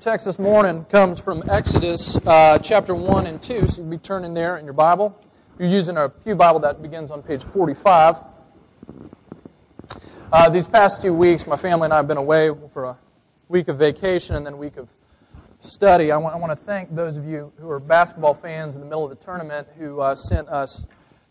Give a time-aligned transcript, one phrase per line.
[0.00, 4.32] text this morning comes from Exodus uh, chapter 1 and 2, so you'll be turning
[4.32, 5.14] there in your Bible.
[5.58, 8.16] You're using a Pew Bible that begins on page 45.
[10.32, 12.98] Uh, these past two weeks, my family and I have been away for a
[13.50, 14.88] week of vacation and then a week of
[15.60, 16.10] study.
[16.12, 18.86] I want, I want to thank those of you who are basketball fans in the
[18.86, 20.82] middle of the tournament who uh, sent us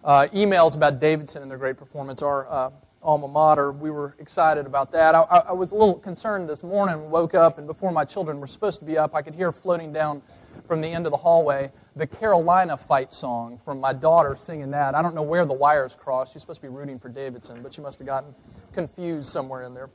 [0.03, 2.21] uh, emails about Davidson and their great performance.
[2.21, 2.69] Our uh,
[3.01, 3.71] alma mater.
[3.71, 5.15] We were excited about that.
[5.15, 8.47] I, I, was a little concerned this morning, woke up, and before my children were
[8.47, 10.21] supposed to be up, I could hear floating down
[10.67, 14.95] from the end of the hallway the Carolina fight song from my daughter singing that.
[14.95, 16.33] I don't know where the wires crossed.
[16.33, 18.33] She's supposed to be rooting for Davidson, but she must have gotten
[18.73, 19.89] confused somewhere in there.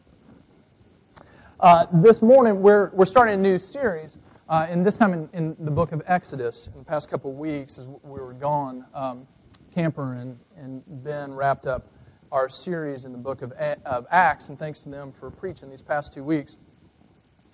[1.61, 4.19] Uh, this morning, we're, we're starting a new series,
[4.51, 6.67] uh, and this time in, in, the book of Exodus.
[6.67, 9.27] In the past couple of weeks, as we were gone, um,
[9.75, 11.87] Camper and, and Ben wrapped up
[12.35, 15.83] our series in the book of, of Acts, and thanks to them for preaching these
[15.83, 16.57] past two weeks.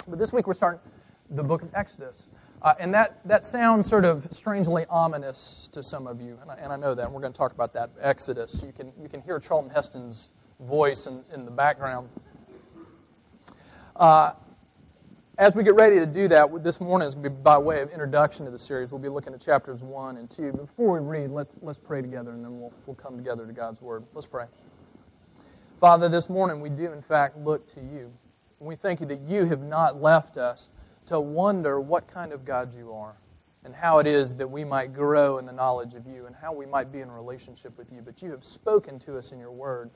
[0.08, 0.80] But this week we're starting
[1.28, 2.24] the book of Exodus.
[2.62, 6.54] Uh, and that, that sounds sort of strangely ominous to some of you, and I,
[6.54, 7.04] and I know that.
[7.04, 7.90] And we're going to talk about that.
[8.00, 8.62] Exodus.
[8.64, 12.08] You can, you can hear Charlton Heston's voice in, in the background.
[13.96, 14.32] Uh,
[15.36, 18.50] as we get ready to do that, this morning is by way of introduction to
[18.50, 18.90] the series.
[18.90, 20.52] We'll be looking at chapters 1 and 2.
[20.52, 23.82] Before we read, let's, let's pray together, and then we'll, we'll come together to God's
[23.82, 24.04] Word.
[24.14, 24.46] Let's pray.
[25.80, 28.12] Father, this morning we do, in fact, look to you.
[28.58, 30.68] And we thank you that you have not left us
[31.06, 33.16] to wonder what kind of God you are
[33.64, 36.52] and how it is that we might grow in the knowledge of you and how
[36.52, 38.02] we might be in relationship with you.
[38.02, 39.90] But you have spoken to us in your word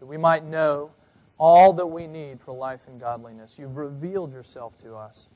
[0.00, 0.90] that we might know
[1.36, 3.58] all that we need for life and godliness.
[3.58, 5.26] You've revealed yourself to us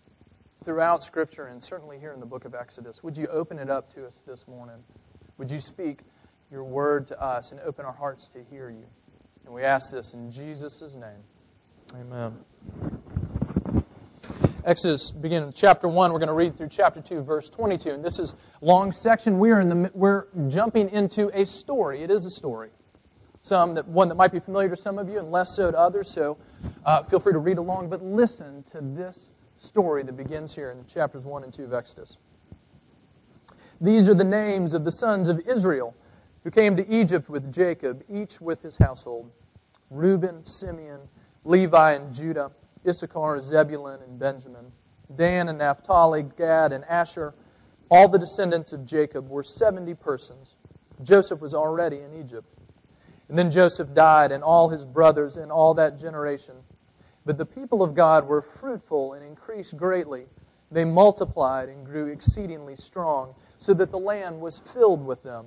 [0.65, 3.03] throughout Scripture and certainly here in the book of Exodus.
[3.03, 4.83] Would you open it up to us this morning?
[5.37, 6.01] Would you speak
[6.51, 8.87] your word to us and open our hearts to hear you?
[9.45, 12.01] And we ask this in Jesus' name.
[12.01, 12.39] Amen.
[14.65, 16.13] Exodus beginning chapter 1.
[16.13, 17.91] We're going to read through chapter 2, verse 22.
[17.91, 19.39] And this is long section.
[19.39, 22.03] We are in the, we're jumping into a story.
[22.03, 22.71] It is a story.
[23.41, 25.79] Some that one that might be familiar to some of you and less so to
[25.79, 26.13] others.
[26.13, 26.37] So
[26.85, 30.85] uh, feel free to read along, but listen to this story that begins here in
[30.87, 32.19] chapters 1 and 2 of Exodus.
[33.81, 35.95] These are the names of the sons of Israel
[36.45, 39.31] who came to Egypt with Jacob, each with his household
[39.91, 41.01] Reuben, Simeon,
[41.45, 42.53] Levi, and Judah,
[42.87, 44.71] Issachar, Zebulun, and Benjamin,
[45.17, 47.35] Dan and Naphtali, Gad, and Asher.
[47.91, 50.55] All the descendants of Jacob were 70 persons.
[51.03, 52.47] Joseph was already in Egypt.
[53.29, 56.55] And then Joseph died, and all his brothers, and all that generation.
[57.27, 60.27] But the people of God were fruitful and increased greatly.
[60.71, 65.47] They multiplied and grew exceedingly strong, so that the land was filled with them.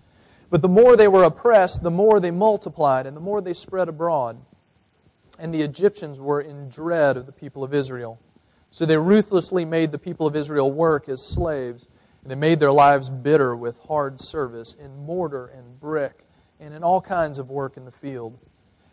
[0.51, 3.87] but the more they were oppressed, the more they multiplied, and the more they spread
[3.87, 4.37] abroad.
[5.39, 8.19] And the Egyptians were in dread of the people of Israel.
[8.69, 11.87] So they ruthlessly made the people of Israel work as slaves,
[12.21, 16.25] and they made their lives bitter with hard service in mortar and brick,
[16.59, 18.37] and in all kinds of work in the field.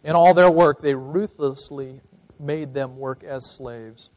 [0.05, 2.01] In all their work, they ruthlessly
[2.39, 4.11] made them work as slaves.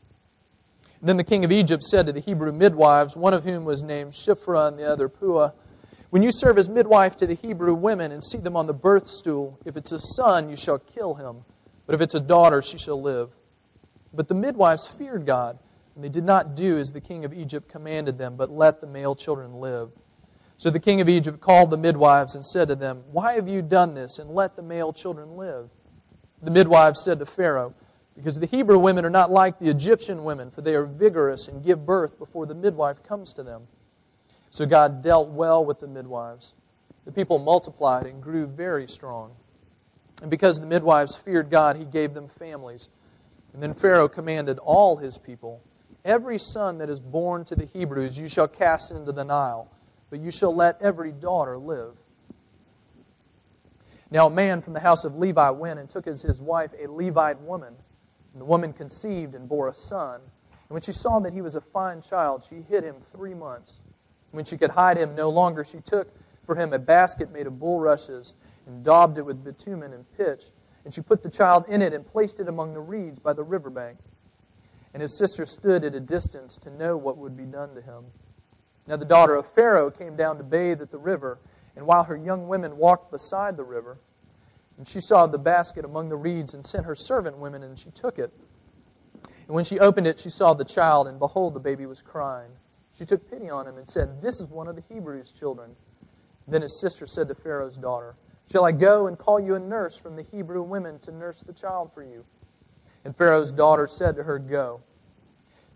[1.01, 4.13] then the king of Egypt said to the Hebrew midwives, one of whom was named
[4.13, 5.53] Shiphrah and the other Puah,
[6.11, 9.07] when you serve as midwife to the Hebrew women and see them on the birth
[9.07, 11.37] stool, if it's a son, you shall kill him.
[11.85, 13.31] But if it's a daughter, she shall live.
[14.13, 15.57] But the midwives feared God,
[15.95, 18.87] and they did not do as the king of Egypt commanded them, but let the
[18.87, 19.89] male children live.
[20.57, 23.61] So the king of Egypt called the midwives and said to them, Why have you
[23.61, 25.69] done this, and let the male children live?
[26.41, 27.73] The midwives said to Pharaoh,
[28.17, 31.63] Because the Hebrew women are not like the Egyptian women, for they are vigorous and
[31.63, 33.69] give birth before the midwife comes to them.
[34.51, 36.53] So God dealt well with the midwives.
[37.05, 39.31] The people multiplied and grew very strong.
[40.21, 42.89] And because the midwives feared God, he gave them families.
[43.53, 45.61] And then Pharaoh commanded all his people
[46.03, 49.69] Every son that is born to the Hebrews you shall cast into the Nile,
[50.09, 51.95] but you shall let every daughter live.
[54.09, 56.87] Now a man from the house of Levi went and took as his wife a
[56.87, 57.73] Levite woman.
[58.33, 60.15] And the woman conceived and bore a son.
[60.15, 63.79] And when she saw that he was a fine child, she hid him three months.
[64.31, 66.09] When she could hide him no longer, she took
[66.45, 68.33] for him a basket made of bulrushes
[68.65, 70.43] and daubed it with bitumen and pitch.
[70.85, 73.43] And she put the child in it and placed it among the reeds by the
[73.43, 73.97] river bank.
[74.93, 78.05] and his sister stood at a distance to know what would be done to him.
[78.87, 81.39] Now the daughter of Pharaoh came down to bathe at the river,
[81.75, 83.97] and while her young women walked beside the river,
[84.77, 87.91] and she saw the basket among the reeds, and sent her servant women, and she
[87.91, 88.33] took it.
[89.47, 92.51] And when she opened it, she saw the child, and behold, the baby was crying.
[92.93, 95.75] She took pity on him and said, This is one of the Hebrews' children.
[96.47, 98.15] Then his sister said to Pharaoh's daughter,
[98.51, 101.53] Shall I go and call you a nurse from the Hebrew women to nurse the
[101.53, 102.25] child for you?
[103.05, 104.81] And Pharaoh's daughter said to her, Go.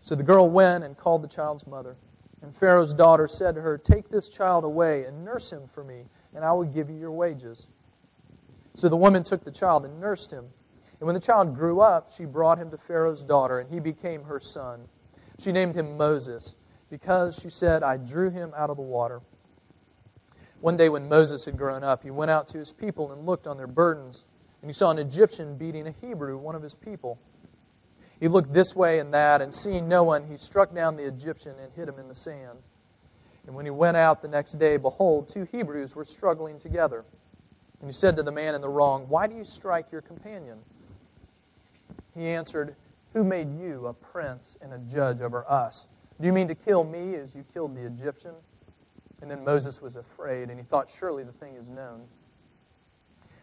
[0.02, 1.96] So the girl went and called the child's mother.
[2.42, 6.06] And Pharaoh's daughter said to her, Take this child away and nurse him for me,
[6.36, 7.68] and I will give you your wages.
[8.76, 10.46] So the woman took the child and nursed him.
[11.00, 14.24] And when the child grew up, she brought him to Pharaoh's daughter, and he became
[14.24, 14.88] her son.
[15.40, 16.56] She named him Moses,
[16.96, 19.20] because she said, I drew him out of the water.
[20.62, 23.48] One day when Moses had grown up, he went out to his people and looked
[23.48, 24.24] on their burdens,
[24.62, 27.20] and he saw an Egyptian beating a Hebrew, one of his people.
[28.22, 31.56] He looked this way and that, and seeing no one, he struck down the Egyptian
[31.62, 32.60] and hid him in the sand.
[33.46, 37.04] And when he went out the next day, behold, two Hebrews were struggling together.
[37.82, 40.60] And he said to the man in the wrong, Why do you strike your companion?
[42.14, 42.78] He answered,
[43.12, 45.88] Who made you a prince and a judge over us?
[46.20, 48.36] Do you mean to kill me as you killed the Egyptian?
[49.22, 52.08] And then Moses was afraid, and he thought, Surely the thing is known.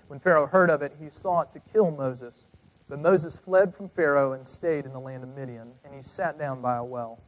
[0.08, 2.44] When Pharaoh heard of it, he sought to kill Moses.
[2.88, 6.38] But Moses fled from Pharaoh and stayed in the land of Midian, and he sat
[6.38, 7.19] down by a well.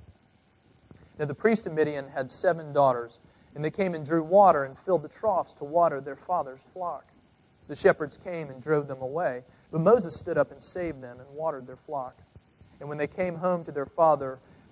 [1.18, 3.20] Now the priest of Midian had seven daughters,
[3.54, 7.06] and they came and drew water and filled the troughs to water their father's flock.
[7.68, 11.28] The shepherds came and drove them away, but Moses stood up and saved them and
[11.30, 12.16] watered their flock.
[12.80, 14.38] And when they came home to their father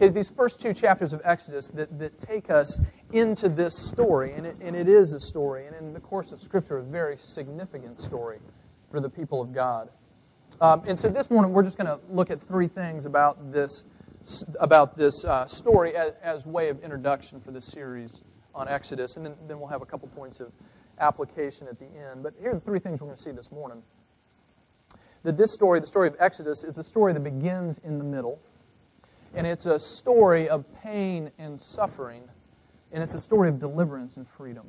[0.00, 2.78] Okay, these first two chapters of Exodus that, that take us
[3.12, 6.40] into this story, and it, and it is a story, and in the course of
[6.40, 8.38] Scripture, a very significant story
[8.92, 9.88] for the people of God.
[10.60, 13.82] Um, and so this morning we're just going to look at three things about this
[14.60, 18.22] about this uh, story as, as way of introduction for this series
[18.54, 20.52] on Exodus, and then, then we'll have a couple points of
[21.00, 22.22] application at the end.
[22.22, 23.82] But here are the three things we're going to see this morning.
[25.24, 28.38] That this story, the story of Exodus, is the story that begins in the middle,
[29.38, 32.24] and it's a story of pain and suffering,
[32.90, 34.66] and it's a story of deliverance and freedom.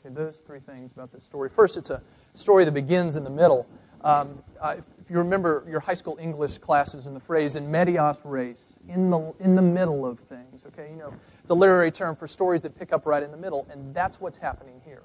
[0.00, 1.48] Okay, those three things about this story.
[1.48, 2.02] First, it's a
[2.34, 3.68] story that begins in the middle.
[4.02, 8.66] Um, if you remember your high school English classes and the phrase in medias res,
[8.88, 10.88] in the, in the middle of things, okay?
[10.90, 13.68] You know, it's a literary term for stories that pick up right in the middle,
[13.70, 15.02] and that's what's happening here.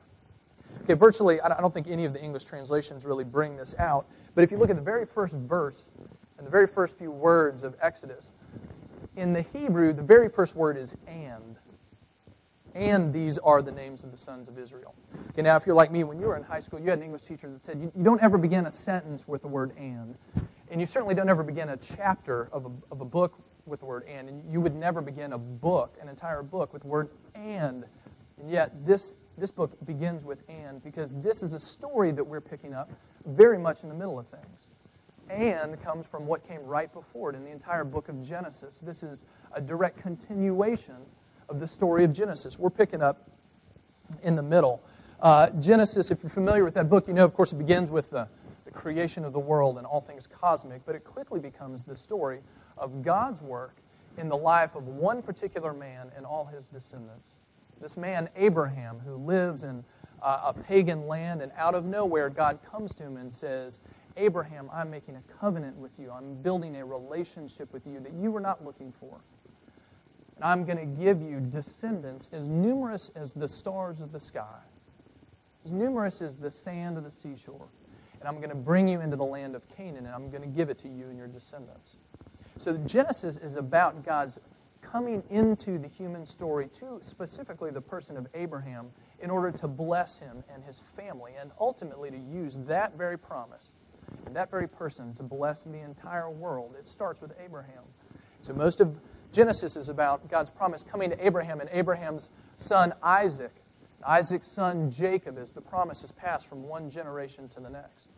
[0.83, 4.43] Okay, virtually, I don't think any of the English translations really bring this out, but
[4.43, 5.85] if you look at the very first verse
[6.39, 8.31] and the very first few words of Exodus,
[9.15, 11.57] in the Hebrew, the very first word is and
[12.75, 14.93] and these are the names of the sons of Israel.
[15.29, 17.05] Okay, now if you're like me, when you were in high school, you had an
[17.05, 20.15] English teacher that said you, you don't ever begin a sentence with the word and.
[20.69, 23.85] And you certainly don't ever begin a chapter of a, of a book with the
[23.85, 24.27] word and.
[24.27, 27.85] And you would never begin a book, an entire book, with the word and.
[28.41, 32.41] And yet this, this book begins with and because this is a story that we're
[32.41, 32.91] picking up
[33.25, 34.67] very much in the middle of things.
[35.29, 38.79] And comes from what came right before it in the entire book of Genesis.
[38.83, 40.97] This is a direct continuation
[41.49, 42.59] of the story of Genesis.
[42.59, 43.27] We're picking up
[44.21, 44.83] in the middle.
[45.19, 48.11] Uh, Genesis, if you're familiar with that book, you know, of course, it begins with
[48.11, 48.27] the,
[48.65, 52.41] the creation of the world and all things cosmic, but it quickly becomes the story
[52.77, 53.77] of God's work
[54.17, 57.29] in the life of one particular man and all his descendants.
[57.81, 59.83] This man, Abraham, who lives in
[60.21, 63.79] uh, a pagan land, and out of nowhere, God comes to him and says,
[64.17, 66.11] Abraham, I'm making a covenant with you.
[66.11, 69.19] I'm building a relationship with you that you were not looking for
[70.35, 74.59] and I'm going to give you descendants as numerous as the stars of the sky,
[75.63, 77.67] as numerous as the sand of the seashore.
[78.19, 80.47] And I'm going to bring you into the land of Canaan, and I'm going to
[80.47, 81.97] give it to you and your descendants.
[82.57, 84.39] So Genesis is about God's
[84.81, 88.87] coming into the human story to specifically the person of Abraham
[89.21, 93.69] in order to bless him and his family, and ultimately to use that very promise
[94.25, 96.75] and that very person to bless the entire world.
[96.79, 97.83] It starts with Abraham.
[98.41, 98.95] So most of
[99.31, 103.53] Genesis is about God's promise coming to Abraham and Abraham's son Isaac.
[104.07, 108.09] Isaac's son Jacob as the promise is passed from one generation to the next.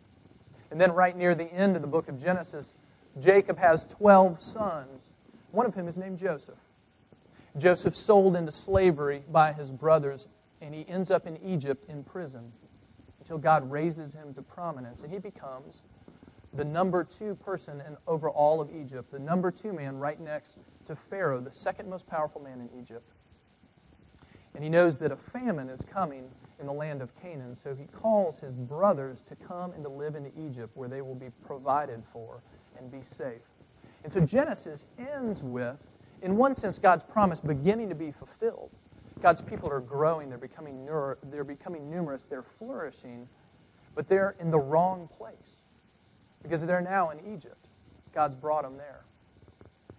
[0.70, 2.74] And then, right near the end of the book of Genesis,
[3.20, 5.08] Jacob has 12 sons
[5.50, 6.58] One of whom is named Joseph.
[7.56, 10.28] Joseph sold into slavery by his brothers,
[10.60, 12.52] and he ends up in Egypt in prison
[13.28, 15.82] until God raises him to prominence, and he becomes
[16.54, 20.56] the number two person in, over all of Egypt, the number two man right next
[20.86, 23.06] to Pharaoh, the second most powerful man in Egypt.
[24.54, 26.24] And he knows that a famine is coming
[26.58, 30.14] in the land of Canaan, so he calls his brothers to come and to live
[30.14, 32.40] in Egypt where they will be provided for
[32.78, 33.42] and be safe.
[34.04, 35.76] And so Genesis ends with,
[36.22, 38.70] in one sense, God's promise beginning to be fulfilled.
[39.20, 40.86] God's people are growing, they're becoming,
[41.30, 43.28] they're becoming numerous, they're flourishing,
[43.94, 45.34] but they're in the wrong place
[46.42, 47.66] because they're now in Egypt.
[48.14, 49.04] God's brought them there.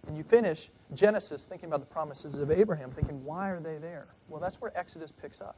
[0.06, 4.08] And you finish Genesis thinking about the promises of Abraham, thinking, why are they there?
[4.28, 5.56] Well, that's where Exodus picks up.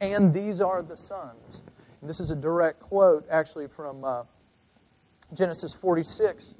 [0.00, 1.62] And these are the sons.
[2.00, 4.22] And this is a direct quote, actually, from uh,
[5.34, 6.54] Genesis 46,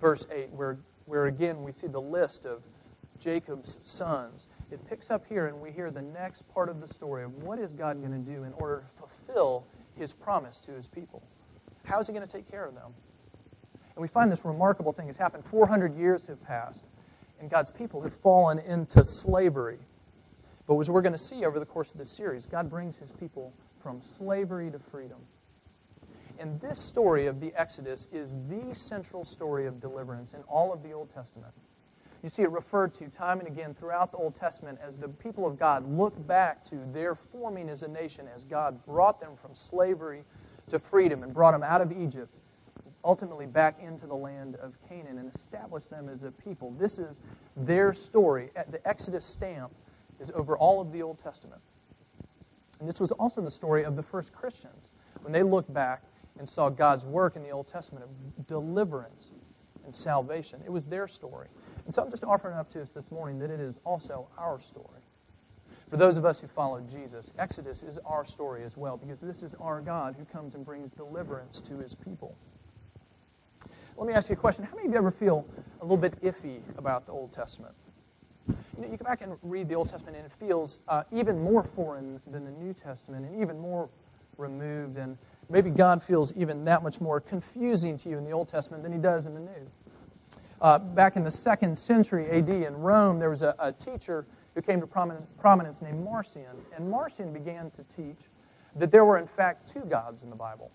[0.00, 2.62] verse 8, where, where again we see the list of
[3.18, 4.46] Jacob's sons.
[4.70, 7.58] It picks up here, and we hear the next part of the story of what
[7.58, 9.64] is God going to do in order to fulfill
[9.96, 11.22] his promise to his people.
[11.84, 12.92] How is he going to take care of them?
[13.94, 15.44] And we find this remarkable thing has happened.
[15.50, 16.84] 400 years have passed,
[17.40, 19.78] and God's people have fallen into slavery.
[20.66, 23.12] But as we're going to see over the course of this series, God brings his
[23.12, 25.18] people from slavery to freedom.
[26.38, 30.82] And this story of the Exodus is the central story of deliverance in all of
[30.82, 31.54] the Old Testament.
[32.26, 35.46] You see it referred to time and again throughout the Old Testament as the people
[35.46, 39.54] of God look back to their forming as a nation as God brought them from
[39.54, 40.24] slavery
[40.70, 42.34] to freedom and brought them out of Egypt,
[43.04, 46.72] ultimately back into the land of Canaan and established them as a people.
[46.72, 47.20] This is
[47.58, 48.50] their story.
[48.72, 49.70] The Exodus stamp
[50.18, 51.60] is over all of the Old Testament.
[52.80, 54.90] And this was also the story of the first Christians
[55.20, 56.02] when they looked back
[56.40, 59.30] and saw God's work in the Old Testament of deliverance
[59.84, 60.60] and salvation.
[60.64, 61.46] It was their story.
[61.86, 64.60] And so I'm just offering up to us this morning that it is also our
[64.60, 65.00] story.
[65.88, 69.44] For those of us who follow Jesus, Exodus is our story as well, because this
[69.44, 72.36] is our God who comes and brings deliverance to his people.
[73.96, 74.64] Let me ask you a question.
[74.64, 75.46] How many of you ever feel
[75.80, 77.72] a little bit iffy about the Old Testament?
[78.48, 81.40] You know, you go back and read the Old Testament, and it feels uh, even
[81.40, 83.88] more foreign than the New Testament, and even more
[84.38, 85.16] removed, and
[85.48, 88.92] maybe God feels even that much more confusing to you in the Old Testament than
[88.92, 89.70] He does in the New.
[90.60, 94.62] Uh, back in the second century AD in Rome, there was a, a teacher who
[94.62, 96.46] came to prominence named Marcion.
[96.74, 98.18] And Marcion began to teach
[98.76, 100.70] that there were, in fact, two gods in the Bible.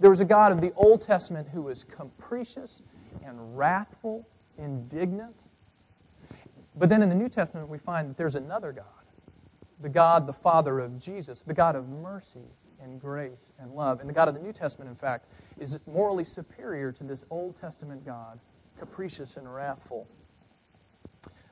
[0.00, 2.82] There was a God of the Old Testament who was capricious
[3.24, 4.26] and wrathful,
[4.58, 5.42] indignant.
[6.76, 8.84] But then in the New Testament, we find that there's another God
[9.80, 12.48] the God, the Father of Jesus, the God of mercy
[12.82, 14.00] and grace and love.
[14.00, 15.26] And the God of the New Testament, in fact,
[15.58, 18.38] is morally superior to this Old Testament God,
[18.78, 20.06] capricious and wrathful.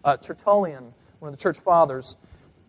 [0.05, 2.17] Uh, Tertullian one of the church fathers,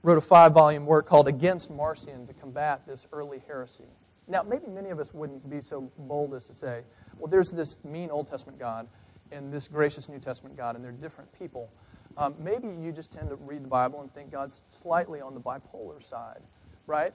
[0.03, 3.87] wrote a five volume work called Against Marcion to combat this early heresy.
[4.27, 6.83] Now, maybe many of us wouldn't be so bold as to say,
[7.17, 8.87] well, there's this mean Old Testament God
[9.31, 11.67] and this gracious New Testament God, and they're different people.
[12.15, 15.41] Um, maybe you just tend to read the Bible and think God's slightly on the
[15.41, 16.41] bipolar side,
[16.85, 17.11] right?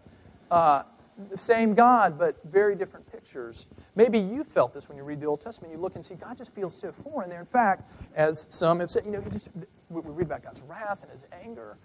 [0.51, 0.83] Uh,
[1.31, 3.67] the same God, but very different pictures.
[3.97, 5.73] Maybe you felt this when you read the Old Testament.
[5.73, 7.41] You look and see God just feels so foreign there.
[7.41, 9.49] In fact, as some have said, you know, he just
[9.91, 11.77] we read about God's wrath and His anger,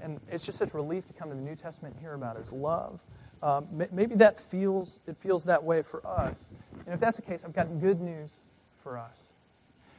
[0.00, 2.52] and it's just such relief to come to the New Testament and hear about His
[2.52, 3.00] love.
[3.42, 6.48] Um, maybe that feels it feels that way for us.
[6.86, 8.30] And if that's the case, I've got good news
[8.82, 9.16] for us.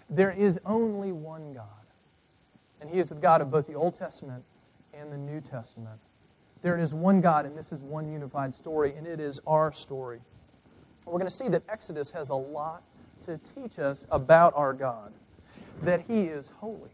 [0.10, 1.66] There is only one God,
[2.82, 4.44] and He is the God of both the Old Testament
[4.94, 6.00] and the New Testament.
[6.62, 10.20] There is one God, and this is one unified story, and it is our story.
[11.06, 12.84] We're going to see that Exodus has a lot
[13.26, 15.14] to teach us about our God,
[15.84, 16.92] that He is holy,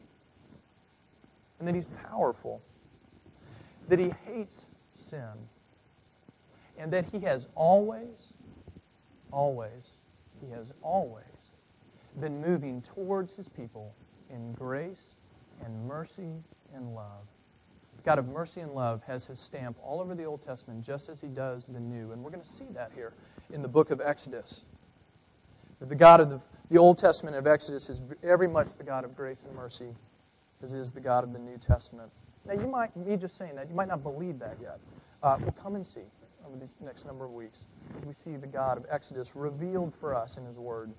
[1.60, 2.62] and that He's powerful,
[3.90, 5.34] that He hates sin,
[6.78, 8.34] and that He has always,
[9.32, 9.98] always,
[10.42, 11.24] He has always
[12.20, 13.96] been moving towards His people
[14.30, 15.08] in grace
[15.64, 16.44] and mercy
[16.76, 17.26] and love.
[18.06, 21.20] God of mercy and love has his stamp all over the Old Testament, just as
[21.20, 22.12] he does the New.
[22.12, 23.14] And we're going to see that here
[23.52, 24.64] in the book of Exodus.
[25.80, 29.06] That the God of the, the Old Testament of Exodus is very much the God
[29.06, 29.88] of grace and mercy,
[30.62, 32.12] as is the God of the New Testament.
[32.48, 34.80] Now, you might, me just saying that, you might not believe that yet.
[35.24, 36.02] Uh, well, come and see
[36.46, 37.66] over these next number of weeks
[38.06, 40.92] we see the God of Exodus revealed for us in his word.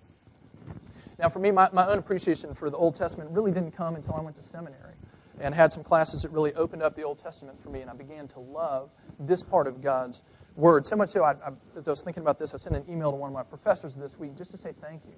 [1.21, 4.15] Now, for me, my, my own appreciation for the Old Testament really didn't come until
[4.15, 4.96] I went to seminary
[5.41, 7.95] and had some classes that really opened up the Old Testament for me, and I
[7.95, 8.91] began to love
[9.21, 10.23] this part of God's
[10.57, 10.87] Word.
[10.87, 13.11] So much so, I, I, as I was thinking about this, I sent an email
[13.11, 15.15] to one of my professors this week just to say thank you.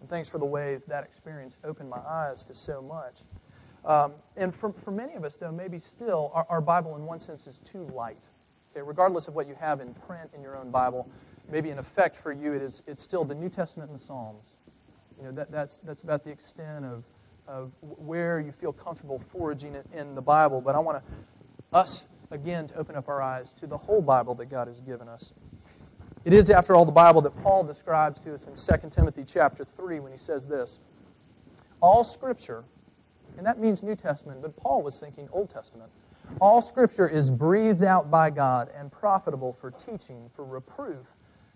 [0.00, 3.20] And thanks for the ways that experience opened my eyes to so much.
[3.84, 7.20] Um, and for, for many of us, though, maybe still, our, our Bible in one
[7.20, 8.24] sense is too light.
[8.72, 11.06] Okay, regardless of what you have in print in your own Bible,
[11.50, 14.56] maybe in effect for you, it is, it's still the New Testament and the Psalms.
[15.18, 17.04] You know, that, that's, that's about the extent of,
[17.48, 20.60] of where you feel comfortable foraging it in the Bible.
[20.60, 24.34] But I want to, us, again, to open up our eyes to the whole Bible
[24.36, 25.32] that God has given us.
[26.24, 29.64] It is, after all, the Bible that Paul describes to us in 2 Timothy chapter
[29.64, 30.78] 3 when he says this
[31.80, 32.64] All Scripture,
[33.36, 35.90] and that means New Testament, but Paul was thinking Old Testament.
[36.40, 41.04] All Scripture is breathed out by God and profitable for teaching, for reproof,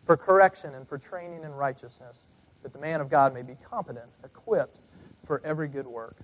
[0.05, 2.26] for correction, and for training in righteousness,
[2.64, 4.81] that the man of God may be competent, equipped
[5.26, 6.16] for every good work.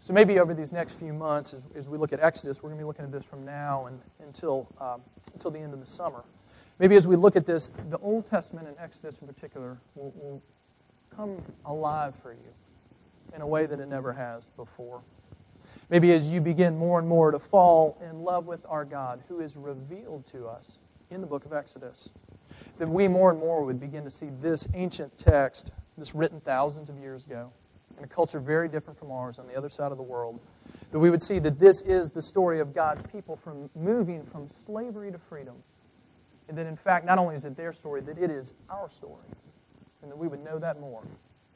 [0.00, 2.78] So maybe over these next few months, as, as we look at Exodus, we're going
[2.78, 5.00] to be looking at this from now and until um,
[5.34, 6.24] until the end of the summer.
[6.78, 10.42] Maybe as we look at this, the Old Testament and Exodus in particular will, will
[11.14, 12.52] come alive for you
[13.34, 15.00] in a way that it never has before.
[15.88, 19.40] Maybe as you begin more and more to fall in love with our God, who
[19.40, 20.78] is revealed to us
[21.10, 22.10] in the book of Exodus,
[22.78, 26.88] that we more and more would begin to see this ancient text, this written thousands
[26.90, 27.50] of years ago,
[27.98, 30.40] in a culture very different from ours on the other side of the world,
[30.92, 34.48] that we would see that this is the story of God's people from moving from
[34.48, 35.56] slavery to freedom
[36.48, 39.24] and that in fact, not only is it their story, that it is our story.
[40.02, 41.02] And that we would know that more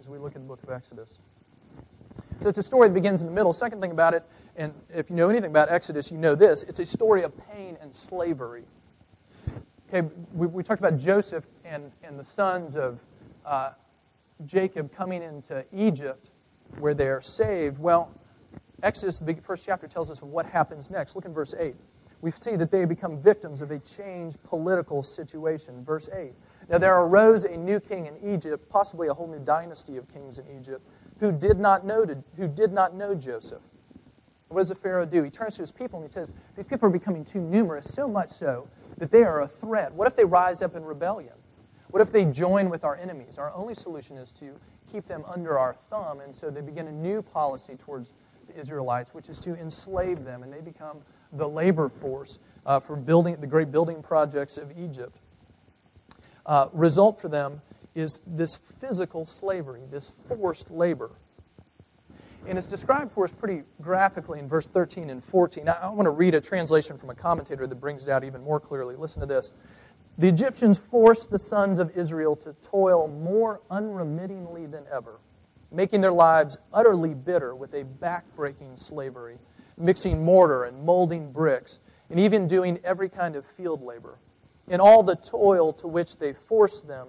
[0.01, 1.19] as we look at the book of Exodus.
[2.43, 3.53] So it's a story that begins in the middle.
[3.53, 4.25] Second thing about it,
[4.57, 7.77] and if you know anything about Exodus, you know this it's a story of pain
[7.81, 8.65] and slavery.
[9.89, 12.99] Okay, we, we talked about Joseph and, and the sons of
[13.45, 13.71] uh,
[14.47, 16.30] Jacob coming into Egypt
[16.79, 17.79] where they are saved.
[17.79, 18.11] Well,
[18.83, 21.15] Exodus, the first chapter, tells us what happens next.
[21.17, 21.75] Look in verse 8
[22.23, 25.85] we see that they become victims of a changed political situation.
[25.85, 26.33] Verse 8.
[26.69, 30.39] Now there arose a new king in Egypt, possibly a whole new dynasty of kings
[30.39, 30.87] in Egypt,
[31.19, 33.63] who did not know, who did not know Joseph.
[34.49, 35.23] What does the Pharaoh do?
[35.23, 38.09] He turns to his people and he says, These people are becoming too numerous, so
[38.09, 38.67] much so
[38.99, 39.93] that they are a threat.
[39.95, 41.35] What if they rise up in rebellion?
[41.91, 43.39] What if they join with our enemies?
[43.39, 44.55] Our only solution is to
[44.91, 48.13] keep them under our thumb, and so they begin a new policy towards
[48.49, 50.99] the Israelites, which is to enslave them, and they become
[51.35, 55.19] the labor force uh, for building the great building projects of Egypt.
[56.47, 57.61] Uh, result for them
[57.95, 61.11] is this physical slavery, this forced labor.
[62.47, 65.69] And it's described for us pretty graphically in verse 13 and 14.
[65.69, 68.43] I, I want to read a translation from a commentator that brings it out even
[68.43, 68.97] more clearly.
[68.97, 69.53] Listen to this.
[70.19, 75.19] The Egyptians forced the sons of Israel to toil more unremittingly than ever,
[75.73, 79.39] making their lives utterly bitter with a backbreaking slavery
[79.81, 84.19] mixing mortar and molding bricks, and even doing every kind of field labor.
[84.69, 87.09] In all the toil to which they forced them,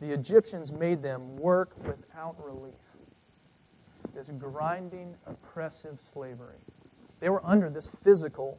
[0.00, 2.74] the Egyptians made them work without relief.
[4.14, 6.58] This grinding, oppressive slavery.
[7.20, 8.58] They were under this physical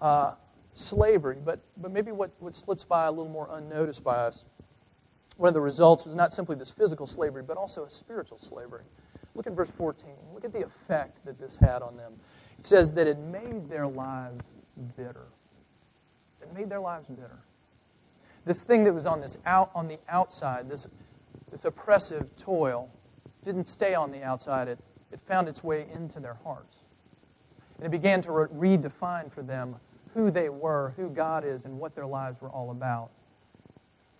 [0.00, 0.34] uh,
[0.74, 4.44] slavery, but, but maybe what, what slips by a little more unnoticed by us,
[5.36, 8.84] one of the results was not simply this physical slavery, but also a spiritual slavery.
[9.34, 10.10] Look at verse 14.
[10.32, 12.12] Look at the effect that this had on them.
[12.58, 14.44] It says that it made their lives
[14.96, 15.26] bitter.
[16.40, 17.38] It made their lives bitter.
[18.44, 20.86] This thing that was on this out on the outside, this
[21.50, 22.90] this oppressive toil,
[23.42, 24.68] didn't stay on the outside.
[24.68, 24.78] It
[25.12, 26.76] it found its way into their hearts.
[27.78, 29.76] And it began to re- redefine for them
[30.14, 33.10] who they were, who God is, and what their lives were all about.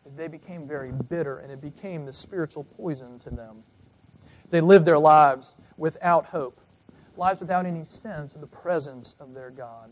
[0.04, 3.62] As they became very bitter, and it became the spiritual poison to them.
[4.50, 6.60] They lived their lives without hope,
[7.16, 9.90] lives without any sense of the presence of their God.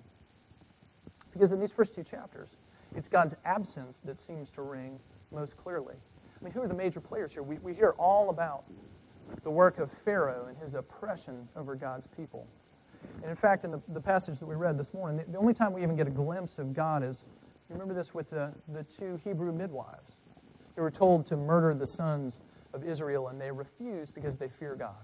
[1.32, 2.50] Because in these first two chapters,
[2.94, 4.98] it's God's absence that seems to ring
[5.32, 5.94] most clearly.
[6.40, 7.42] I mean, who are the major players here?
[7.42, 8.64] We, we hear all about
[9.44, 12.46] the work of Pharaoh and his oppression over God's people.
[13.22, 15.54] And in fact, in the, the passage that we read this morning, the, the only
[15.54, 17.24] time we even get a glimpse of God is,
[17.68, 20.16] you remember this with the, the two Hebrew midwives.
[20.76, 22.40] They were told to murder the sons
[22.74, 24.94] of Israel, and they refuse because they fear God.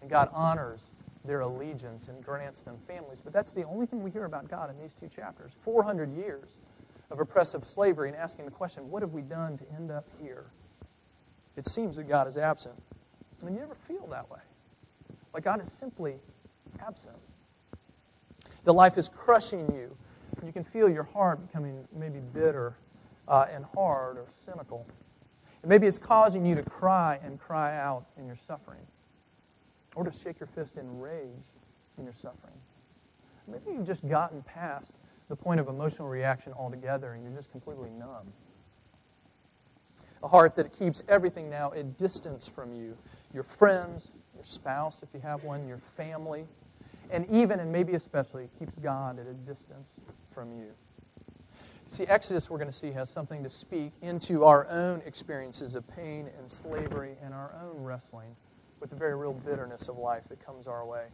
[0.00, 0.90] And God honors
[1.24, 3.20] their allegiance and grants them families.
[3.20, 6.58] But that's the only thing we hear about God in these two chapters 400 years
[7.10, 10.46] of oppressive slavery and asking the question, what have we done to end up here?
[11.56, 12.74] It seems that God is absent.
[13.44, 14.38] Mean, you ever feel that way?
[15.34, 16.14] Like God is simply
[16.86, 17.16] absent.
[18.64, 19.96] The life is crushing you.
[20.46, 22.74] You can feel your heart becoming maybe bitter
[23.28, 24.86] uh, and hard or cynical.
[25.62, 28.80] And maybe it's causing you to cry and cry out in your suffering,
[29.94, 31.46] or to shake your fist in rage
[31.98, 32.54] in your suffering.
[33.48, 34.92] Maybe you've just gotten past
[35.28, 38.32] the point of emotional reaction altogether and you're just completely numb.
[40.22, 42.96] a heart that keeps everything now at distance from you
[43.34, 46.46] your friends, your spouse, if you have one, your family,
[47.12, 50.00] and even and maybe especially keeps God at a distance
[50.34, 50.72] from you.
[51.88, 55.86] See, Exodus, we're going to see, has something to speak into our own experiences of
[55.94, 58.34] pain and slavery and our own wrestling
[58.80, 61.04] with the very real bitterness of life that comes our way.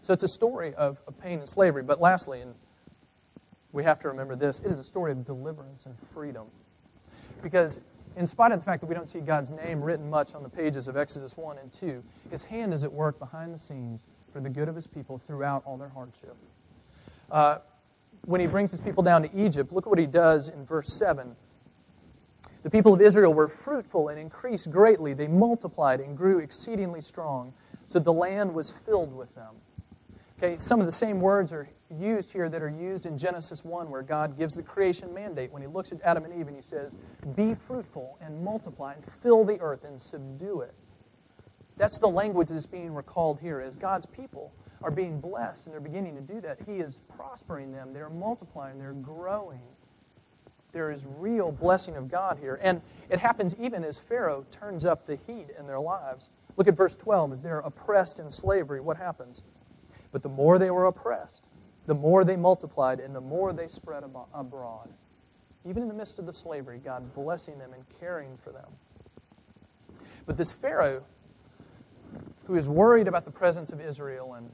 [0.00, 1.82] So it's a story of, of pain and slavery.
[1.82, 2.54] But lastly, and
[3.72, 6.46] we have to remember this, it is a story of deliverance and freedom.
[7.42, 7.80] Because
[8.16, 10.48] in spite of the fact that we don't see God's name written much on the
[10.48, 14.40] pages of Exodus 1 and 2, his hand is at work behind the scenes for
[14.40, 16.36] the good of his people throughout all their hardship.
[17.30, 17.58] Uh,
[18.24, 20.92] when he brings his people down to Egypt, look at what he does in verse
[20.92, 21.34] 7.
[22.62, 25.14] The people of Israel were fruitful and increased greatly.
[25.14, 27.52] They multiplied and grew exceedingly strong,
[27.86, 29.54] so the land was filled with them.
[30.38, 33.90] Okay, some of the same words are used here that are used in Genesis 1,
[33.90, 36.62] where God gives the creation mandate when he looks at Adam and Eve and he
[36.62, 36.98] says,
[37.36, 40.74] Be fruitful and multiply and fill the earth and subdue it.
[41.76, 44.52] That's the language that's being recalled here as God's people
[44.82, 46.58] are being blessed and they're beginning to do that.
[46.66, 49.62] He is prospering them, they're multiplying, they're growing.
[50.72, 52.58] There is real blessing of God here.
[52.62, 56.30] And it happens even as Pharaoh turns up the heat in their lives.
[56.56, 57.34] Look at verse 12.
[57.34, 59.42] As they're oppressed in slavery, what happens?
[60.12, 61.42] But the more they were oppressed,
[61.86, 64.88] the more they multiplied, and the more they spread abroad.
[65.64, 68.68] Even in the midst of the slavery, God blessing them and caring for them.
[70.26, 71.04] But this Pharaoh,
[72.46, 74.50] who is worried about the presence of Israel, and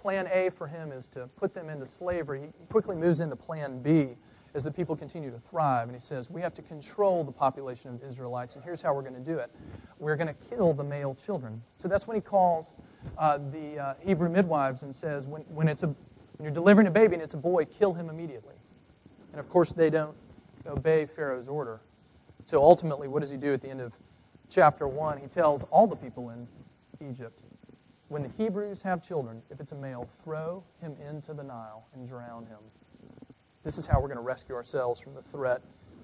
[0.00, 3.80] plan A for him is to put them into slavery, he quickly moves into plan
[3.80, 4.16] B
[4.54, 5.88] as the people continue to thrive.
[5.88, 8.94] And he says, We have to control the population of the Israelites, and here's how
[8.94, 9.50] we're going to do it
[9.98, 11.60] we're going to kill the male children.
[11.78, 12.72] So that's when he calls
[13.16, 15.94] uh, the uh, Hebrew midwives and says, when, when, it's a,
[16.38, 18.54] when you're delivering a baby and it's a boy, kill him immediately.
[19.32, 20.16] And of course, they don't
[20.66, 21.80] obey Pharaoh's order.
[22.44, 23.92] So ultimately, what does he do at the end of
[24.48, 25.18] chapter 1?
[25.18, 26.46] He tells all the people in
[27.06, 27.40] Egypt,
[28.08, 32.08] when the Hebrews have children, if it's a male, throw him into the Nile and
[32.08, 32.58] drown him.
[33.64, 35.60] This is how we're going to rescue ourselves from the threat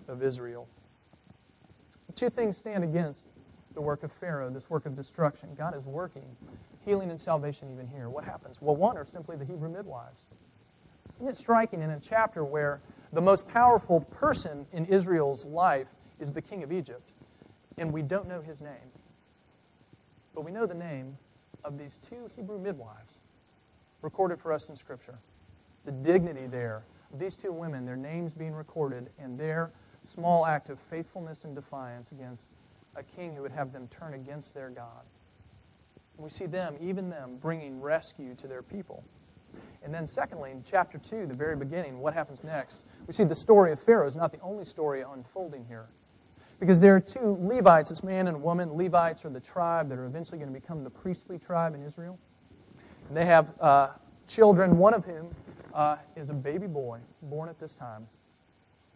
[0.09, 0.69] of Israel.
[2.15, 3.25] Two things stand against
[3.75, 5.51] the work of Pharaoh, this work of destruction.
[5.57, 6.25] God is working
[6.85, 8.09] healing and salvation even here.
[8.09, 8.59] What happens?
[8.61, 10.25] Well, one are simply the Hebrew midwives.
[11.17, 12.81] Isn't it striking in a chapter where
[13.13, 15.87] the most powerful person in Israel's life
[16.21, 17.11] is the king of Egypt,
[17.79, 18.91] and we don't know his name?
[20.35, 21.17] But we know the name
[21.65, 23.21] of these two Hebrew midwives
[24.03, 25.19] recorded for us in Scripture.
[25.87, 26.83] The dignity there
[27.13, 29.71] of these two women, their names being recorded, and their
[30.05, 32.49] small act of faithfulness and defiance against
[32.97, 35.03] a king who would have them turn against their God.
[36.17, 39.03] We see them, even them, bringing rescue to their people.
[39.83, 42.83] And then, secondly, in chapter 2, the very beginning, what happens next?
[43.07, 45.87] We see the story of Pharaoh is not the only story unfolding here.
[46.61, 48.77] Because there are two Levites, this man and woman.
[48.77, 52.19] Levites are the tribe that are eventually going to become the priestly tribe in Israel.
[53.09, 53.89] And they have uh,
[54.29, 55.35] children, one of whom
[55.75, 58.07] uh, is a baby boy born at this time.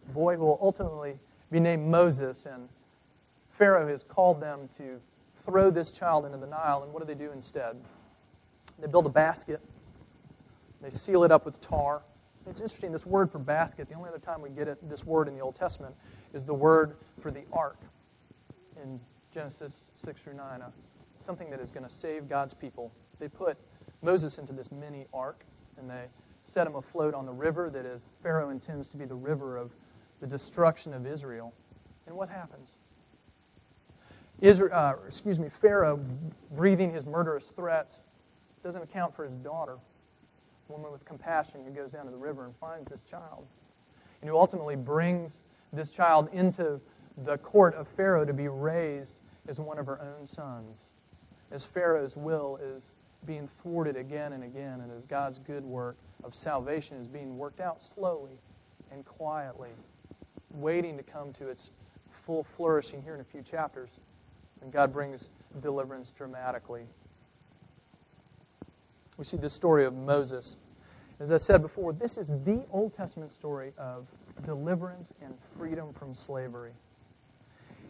[0.09, 1.19] A boy who will ultimately
[1.51, 2.67] be named Moses, and
[3.59, 4.99] Pharaoh has called them to
[5.45, 6.83] throw this child into the Nile.
[6.83, 7.75] And what do they do instead?
[8.79, 9.59] They build a basket,
[10.81, 12.01] they seal it up with tar.
[12.47, 15.27] It's interesting, this word for basket, the only other time we get it, this word
[15.27, 15.93] in the Old Testament
[16.33, 17.77] is the word for the ark
[18.81, 18.99] in
[19.31, 20.69] Genesis 6 through 9, uh,
[21.23, 22.91] something that is going to save God's people.
[23.19, 23.57] They put
[24.01, 25.43] Moses into this mini ark,
[25.77, 26.05] and they
[26.45, 29.71] set him afloat on the river that is Pharaoh intends to be the river of
[30.21, 31.53] the destruction of Israel.
[32.07, 32.77] And what happens?
[34.41, 35.99] Israel, uh, excuse me, Pharaoh
[36.51, 37.93] breathing his murderous threats
[38.63, 39.73] doesn't account for his daughter,
[40.69, 43.45] a woman with compassion who goes down to the river and finds this child,
[44.21, 45.39] and who ultimately brings
[45.73, 46.79] this child into
[47.25, 50.91] the court of Pharaoh to be raised as one of her own sons,
[51.51, 52.91] as Pharaoh's will is
[53.25, 57.59] being thwarted again and again, and as God's good work of salvation is being worked
[57.59, 58.37] out slowly
[58.91, 59.71] and quietly,
[60.51, 61.71] waiting to come to its
[62.25, 63.89] full flourishing here in a few chapters.
[64.61, 65.29] And God brings
[65.61, 66.83] deliverance dramatically.
[69.17, 70.55] We see the story of Moses.
[71.19, 74.07] As I said before, this is the Old Testament story of
[74.45, 76.71] deliverance and freedom from slavery.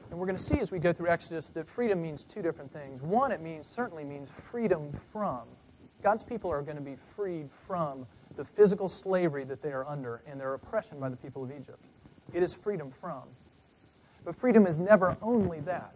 [0.10, 2.74] And we're going to see as we go through Exodus that freedom means two different
[2.74, 3.04] things.
[3.04, 5.42] One, it means certainly means freedom from.
[6.02, 10.24] God's people are going to be freed from the physical slavery that they are under
[10.26, 11.84] and their oppression by the people of Egypt.
[12.34, 13.24] It is freedom from.
[14.26, 15.94] But freedom is never only that.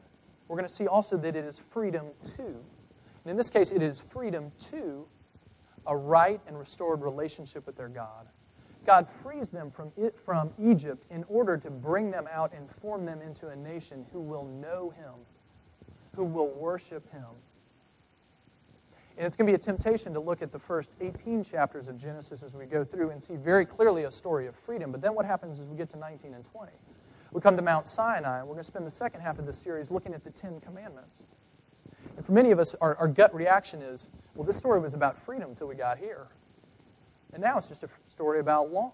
[0.48, 2.44] We're going to see also that it is freedom to.
[2.44, 5.06] And in this case, it is freedom to
[5.88, 8.28] a right and restored relationship with their God.
[8.86, 13.06] God frees them from, it, from Egypt in order to bring them out and form
[13.06, 15.14] them into a nation who will know Him,
[16.16, 17.26] who will worship Him.
[19.18, 21.98] And it's going to be a temptation to look at the first 18 chapters of
[21.98, 24.92] Genesis as we go through and see very clearly a story of freedom.
[24.92, 26.72] But then what happens is we get to 19 and 20?
[27.34, 29.58] We come to Mount Sinai, and we're going to spend the second half of this
[29.58, 31.18] series looking at the Ten Commandments.
[32.16, 35.20] And for many of us, our, our gut reaction is, well, this story was about
[35.26, 36.28] freedom until we got here.
[37.34, 38.92] And now it's just a story about law.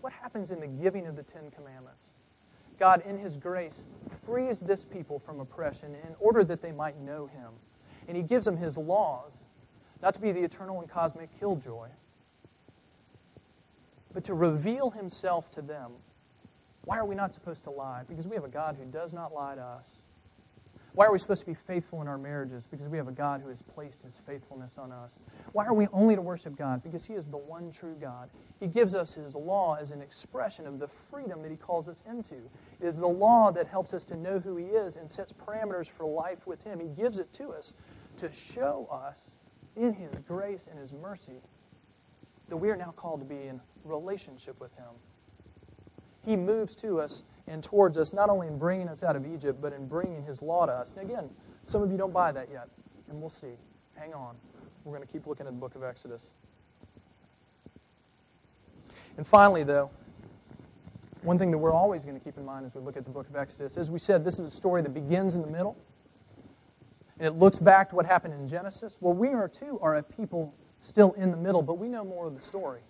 [0.00, 2.06] What happens in the giving of the Ten Commandments?
[2.78, 3.82] God, in His grace,
[4.24, 7.50] frees this people from oppression in order that they might know Him.
[8.08, 9.34] And He gives them His laws,
[10.00, 11.88] not to be the eternal and cosmic killjoy,
[14.14, 15.92] but to reveal Himself to them.
[16.84, 18.02] Why are we not supposed to lie?
[18.08, 20.00] Because we have a God who does not lie to us.
[20.94, 22.68] Why are we supposed to be faithful in our marriages?
[22.70, 25.18] Because we have a God who has placed his faithfulness on us.
[25.52, 26.84] Why are we only to worship God?
[26.84, 28.30] Because he is the one true God.
[28.60, 32.00] He gives us his law as an expression of the freedom that he calls us
[32.08, 32.36] into.
[32.80, 35.88] It is the law that helps us to know who he is and sets parameters
[35.88, 36.78] for life with him.
[36.78, 37.74] He gives it to us
[38.18, 39.32] to show us
[39.74, 41.42] in his grace and his mercy
[42.48, 44.94] that we are now called to be in relationship with him.
[46.24, 49.60] He moves to us and towards us, not only in bringing us out of Egypt,
[49.60, 50.94] but in bringing His law to us.
[50.96, 51.28] And again,
[51.66, 52.68] some of you don't buy that yet,
[53.08, 53.54] and we'll see.
[53.94, 54.34] Hang on.
[54.84, 56.28] We're going to keep looking at the book of Exodus.
[59.16, 59.90] And finally, though,
[61.22, 63.10] one thing that we're always going to keep in mind as we look at the
[63.10, 65.76] book of Exodus, as we said, this is a story that begins in the middle,
[67.18, 68.96] and it looks back to what happened in Genesis.
[69.00, 72.26] Well, we are too are a people still in the middle, but we know more
[72.26, 72.80] of the story.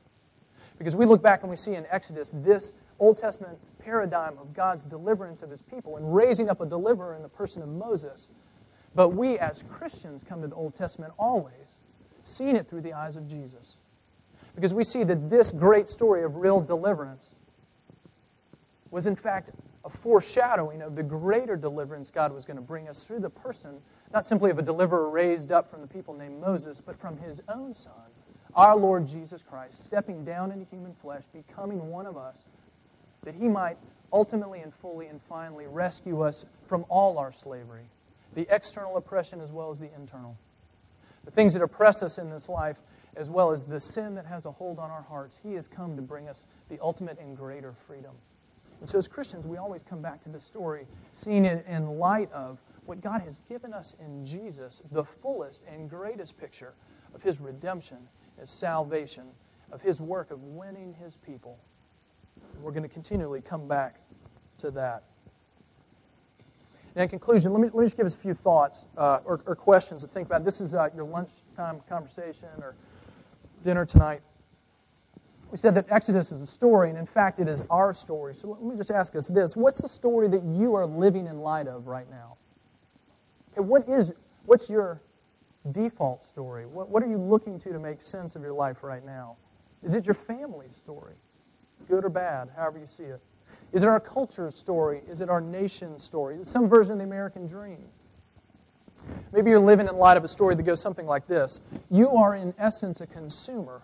[0.78, 4.84] Because we look back and we see in Exodus this Old Testament paradigm of God's
[4.84, 8.30] deliverance of his people and raising up a deliverer in the person of Moses.
[8.94, 11.78] But we as Christians come to the Old Testament always
[12.24, 13.76] seeing it through the eyes of Jesus.
[14.54, 17.28] Because we see that this great story of real deliverance
[18.90, 19.50] was, in fact,
[19.84, 23.76] a foreshadowing of the greater deliverance God was going to bring us through the person,
[24.12, 27.42] not simply of a deliverer raised up from the people named Moses, but from his
[27.48, 27.92] own Son,
[28.54, 32.44] our Lord Jesus Christ, stepping down into human flesh, becoming one of us
[33.24, 33.76] that he might
[34.12, 37.84] ultimately and fully and finally rescue us from all our slavery,
[38.34, 40.36] the external oppression as well as the internal.
[41.24, 42.76] The things that oppress us in this life,
[43.16, 45.96] as well as the sin that has a hold on our hearts, he has come
[45.96, 48.12] to bring us the ultimate and greater freedom.
[48.80, 52.30] And so, as Christians, we always come back to this story, seeing it in light
[52.32, 56.74] of what God has given us in Jesus, the fullest and greatest picture
[57.14, 57.98] of his redemption,
[58.38, 59.24] his salvation,
[59.72, 61.58] of his work of winning his people
[62.62, 64.00] we're going to continually come back
[64.58, 65.04] to that.
[66.94, 69.40] And in conclusion, let me, let me just give us a few thoughts uh, or,
[69.46, 70.44] or, questions to think about.
[70.44, 72.76] This is uh, your lunchtime conversation or
[73.62, 74.20] dinner tonight.
[75.50, 78.34] We said that Exodus is a story, and in fact, it is our story.
[78.34, 81.40] So let me just ask us this What's the story that you are living in
[81.40, 82.36] light of right now?
[83.52, 84.12] Okay, what is,
[84.46, 85.00] what's your
[85.72, 86.66] default story?
[86.66, 89.36] What, what are you looking to to make sense of your life right now?
[89.82, 91.14] Is it your family story?
[91.88, 93.20] Good or bad, however you see it?
[93.72, 95.02] Is it our culture's story?
[95.08, 96.36] Is it our nation's story?
[96.36, 97.84] Is it some version of the American dream?
[99.32, 102.36] Maybe you're living in light of a story that goes something like this You are,
[102.36, 103.82] in essence, a consumer,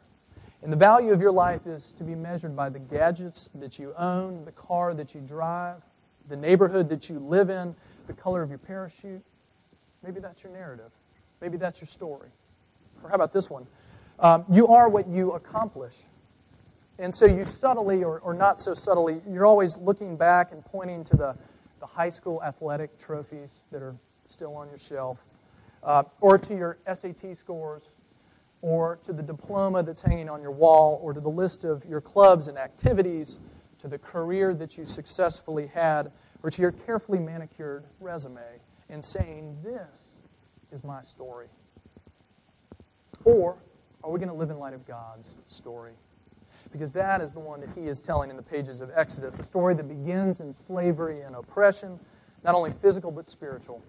[0.62, 3.94] and the value of your life is to be measured by the gadgets that you
[3.96, 5.82] own, the car that you drive,
[6.28, 7.74] the neighborhood that you live in,
[8.06, 9.22] the color of your parachute.
[10.02, 10.90] Maybe that's your narrative.
[11.40, 12.28] Maybe that's your story.
[13.02, 13.66] Or how about this one?
[14.18, 15.94] Um, you are what you accomplish.
[17.00, 21.02] And so you subtly, or, or not so subtly, you're always looking back and pointing
[21.04, 21.34] to the,
[21.80, 25.16] the high school athletic trophies that are still on your shelf,
[25.82, 27.84] uh, or to your SAT scores,
[28.60, 32.02] or to the diploma that's hanging on your wall, or to the list of your
[32.02, 33.38] clubs and activities,
[33.78, 38.42] to the career that you successfully had, or to your carefully manicured resume,
[38.90, 40.18] and saying, This
[40.70, 41.46] is my story.
[43.24, 43.56] Or
[44.04, 45.94] are we going to live in light of God's story?
[46.72, 49.42] Because that is the one that he is telling in the pages of Exodus, a
[49.42, 51.98] story that begins in slavery and oppression,
[52.44, 53.82] not only physical but spiritual.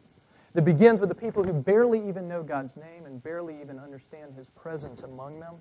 [0.53, 4.33] That begins with the people who barely even know God's name and barely even understand
[4.35, 5.55] his presence among them.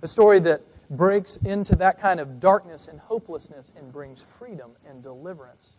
[0.00, 5.02] A story that breaks into that kind of darkness and hopelessness and brings freedom and
[5.02, 5.72] deliverance.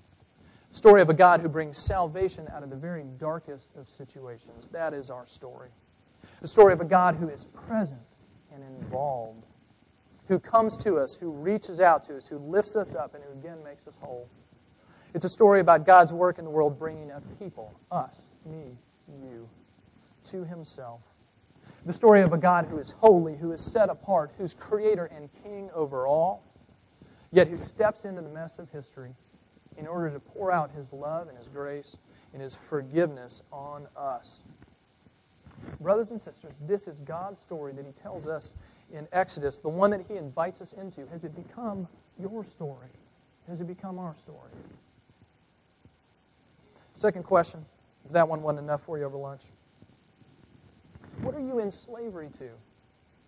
[0.71, 4.67] A story of a God who brings salvation out of the very darkest of situations.
[4.71, 5.69] That is our story.
[6.43, 8.01] A story of a God who is present
[8.53, 9.45] and involved
[10.29, 13.31] who comes to us, who reaches out to us, who lifts us up, and who
[13.31, 14.29] again makes us whole.
[15.15, 18.77] It's a story about God's work in the world bringing a people, us, me,
[19.23, 19.49] you,
[20.25, 21.01] to Himself.
[21.87, 25.29] The story of a God who is holy, who is set apart, who's creator and
[25.41, 26.43] king over all,
[27.31, 29.15] yet who steps into the mess of history
[29.77, 31.97] in order to pour out his love and his grace
[32.33, 34.41] and his forgiveness on us.
[35.79, 38.53] Brothers and sisters, this is God's story that he tells us
[38.93, 41.06] in Exodus, the one that he invites us into.
[41.08, 41.88] Has it become
[42.19, 42.88] your story?
[43.47, 44.52] Has it become our story?
[46.93, 47.65] Second question,
[48.06, 49.43] if that one wasn't enough for you over lunch.
[51.21, 52.49] What are you in slavery to?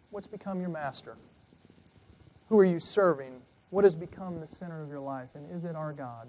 [0.10, 1.16] What's become your master?
[2.50, 3.42] Who are you serving?
[3.70, 5.30] What has become the center of your life?
[5.36, 6.28] And is it our God?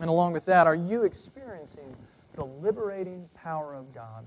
[0.00, 1.96] And along with that, are you experiencing
[2.34, 4.24] the liberating power of God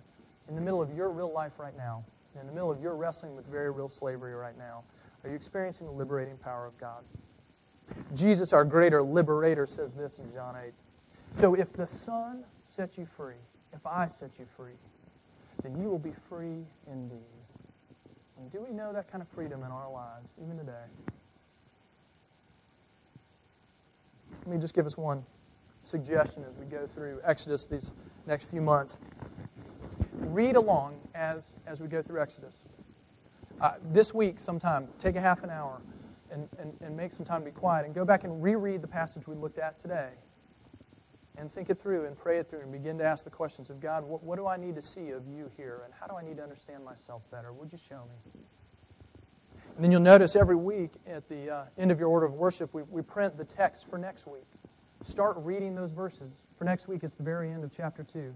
[0.49, 2.03] in the middle of your real life right now?
[2.39, 4.83] In the middle of your wrestling with very real slavery right now?
[5.23, 7.03] Are you experiencing the liberating power of God?
[8.15, 10.71] Jesus, our greater liberator, says this in John 8.
[11.31, 13.35] So if the Son sets you free,
[13.73, 14.73] if I set you free,
[15.63, 17.19] then you will be free indeed.
[18.37, 20.71] And do we know that kind of freedom in our lives, even today?
[24.45, 25.25] Let me just give us one
[25.83, 27.91] suggestion as we go through Exodus these
[28.27, 28.97] next few months.
[30.19, 32.61] Read along as, as we go through Exodus.
[33.61, 35.81] Uh, this week, sometime, take a half an hour
[36.31, 38.87] and, and, and make some time to be quiet and go back and reread the
[38.87, 40.09] passage we looked at today
[41.37, 43.79] and think it through and pray it through and begin to ask the questions of
[43.79, 45.81] God, what, what do I need to see of you here?
[45.85, 47.53] And how do I need to understand myself better?
[47.53, 48.41] Would you show me?
[49.75, 52.73] And then you'll notice every week at the uh, end of your order of worship,
[52.73, 54.43] we, we print the text for next week.
[55.03, 56.41] Start reading those verses.
[56.57, 58.35] For next week, it's the very end of chapter 2.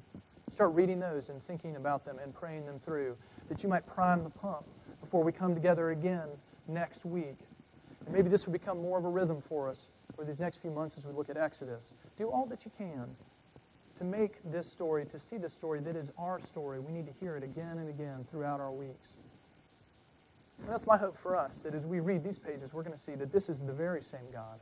[0.51, 3.17] Start reading those and thinking about them and praying them through,
[3.49, 4.63] that you might prime the pump
[5.01, 6.27] before we come together again
[6.67, 7.38] next week.
[8.06, 10.71] And maybe this will become more of a rhythm for us for these next few
[10.71, 11.93] months as we look at Exodus.
[12.17, 13.15] Do all that you can
[13.97, 16.79] to make this story, to see this story that is our story.
[16.79, 19.13] We need to hear it again and again throughout our weeks.
[20.60, 23.03] And that's my hope for us, that as we read these pages, we're going to
[23.03, 24.60] see that this is the very same God.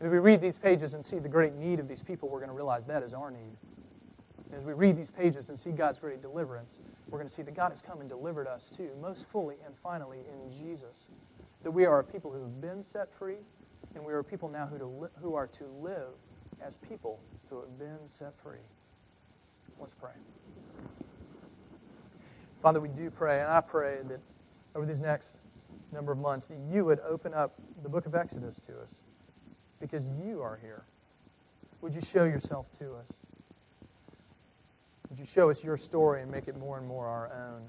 [0.00, 2.50] As we read these pages and see the great need of these people, we're going
[2.50, 3.56] to realize that is our need.
[4.56, 6.76] As we read these pages and see God's great deliverance,
[7.10, 9.74] we're going to see that God has come and delivered us too, most fully and
[9.82, 11.06] finally in Jesus.
[11.62, 13.38] That we are a people who have been set free,
[13.94, 16.12] and we are people now who, to who are to live
[16.60, 18.58] as people who have been set free.
[19.80, 20.12] Let's pray.
[22.62, 24.20] Father, we do pray, and I pray that
[24.74, 25.36] over these next
[25.92, 28.94] number of months that you would open up the book of Exodus to us
[29.80, 30.84] because you are here.
[31.82, 33.12] Would you show yourself to us?
[35.14, 37.62] Would you show us your story and make it more and more our own?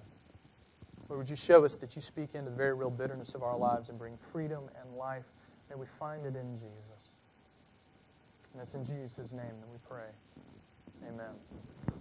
[1.09, 3.55] Or would you show us that you speak into the very real bitterness of our
[3.55, 5.25] lives and bring freedom and life?
[5.69, 7.11] May we find it in Jesus.
[8.53, 10.09] And it's in Jesus' name that we pray.
[11.07, 11.94] Amen.